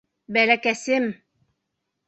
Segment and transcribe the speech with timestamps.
[0.37, 1.07] Бәләкәсем!